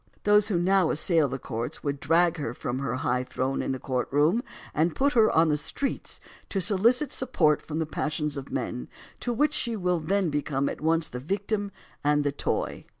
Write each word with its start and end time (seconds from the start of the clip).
Those 0.23 0.47
who 0.47 0.57
now 0.57 0.89
assail 0.89 1.27
the 1.27 1.37
courts 1.37 1.83
would 1.83 1.99
drag 1.99 2.37
her 2.37 2.55
from 2.55 2.79
her 2.79 2.95
high 2.95 3.23
throne 3.23 3.61
in 3.61 3.71
the 3.71 3.77
courtroom 3.77 4.41
and 4.73 4.95
put 4.95 5.13
her 5.13 5.29
on 5.29 5.49
the 5.49 5.57
streets 5.57 6.19
to 6.49 6.59
solicit 6.59 7.11
support 7.11 7.61
from 7.61 7.77
the 7.77 7.85
passions 7.85 8.35
of 8.35 8.51
men, 8.51 8.87
to 9.19 9.31
which 9.31 9.53
she 9.53 9.77
wHl 9.77 10.03
then 10.03 10.31
become 10.31 10.67
at 10.69 10.81
once 10.81 11.07
the 11.07 11.19
victim 11.19 11.71
and 12.03 12.23
the 12.23 12.31
toy. 12.31 12.85